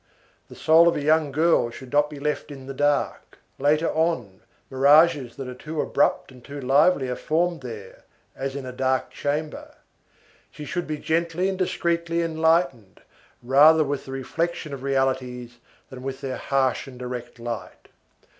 The 0.49 0.55
soul 0.55 0.87
of 0.87 0.95
a 0.95 1.01
young 1.03 1.31
girl 1.31 1.69
should 1.69 1.91
not 1.93 2.09
be 2.09 2.19
left 2.19 2.49
in 2.49 2.65
the 2.65 2.73
dark; 2.73 3.37
later 3.59 3.87
on, 3.93 4.39
mirages 4.71 5.35
that 5.35 5.47
are 5.47 5.53
too 5.53 5.79
abrupt 5.79 6.31
and 6.31 6.43
too 6.43 6.59
lively 6.59 7.07
are 7.07 7.15
formed 7.15 7.61
there, 7.61 8.03
as 8.35 8.55
in 8.55 8.65
a 8.65 8.71
dark 8.71 9.11
chamber. 9.11 9.75
She 10.49 10.65
should 10.65 10.87
be 10.87 10.97
gently 10.97 11.47
and 11.49 11.57
discreetly 11.59 12.23
enlightened, 12.23 13.01
rather 13.43 13.83
with 13.83 14.05
the 14.05 14.11
reflection 14.11 14.73
of 14.73 14.81
realities 14.81 15.59
than 15.91 16.01
with 16.01 16.21
their 16.21 16.37
harsh 16.37 16.87
and 16.87 16.97
direct 16.97 17.37
light. 17.37 17.89